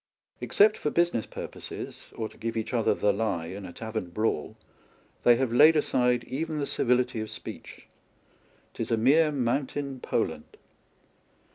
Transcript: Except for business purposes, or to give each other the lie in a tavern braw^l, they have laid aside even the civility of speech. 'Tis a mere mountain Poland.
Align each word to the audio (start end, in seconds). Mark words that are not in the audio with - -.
Except 0.39 0.77
for 0.79 0.89
business 0.89 1.27
purposes, 1.27 2.11
or 2.15 2.27
to 2.27 2.35
give 2.35 2.57
each 2.57 2.73
other 2.73 2.95
the 2.95 3.13
lie 3.13 3.45
in 3.45 3.67
a 3.67 3.71
tavern 3.71 4.07
braw^l, 4.09 4.55
they 5.23 5.35
have 5.35 5.53
laid 5.53 5.75
aside 5.75 6.23
even 6.23 6.57
the 6.57 6.65
civility 6.65 7.21
of 7.21 7.29
speech. 7.29 7.85
'Tis 8.73 8.89
a 8.89 8.97
mere 8.97 9.31
mountain 9.31 9.99
Poland. 9.99 10.57